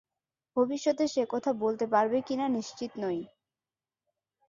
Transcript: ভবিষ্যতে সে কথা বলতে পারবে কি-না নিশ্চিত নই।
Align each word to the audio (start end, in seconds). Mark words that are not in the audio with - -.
ভবিষ্যতে 0.57 1.03
সে 1.07 1.23
কথা 1.29 1.51
বলতে 1.63 1.85
পারবে 1.87 2.17
কি-না 2.21 2.47
নিশ্চিত 2.49 2.91
নই। 3.03 3.19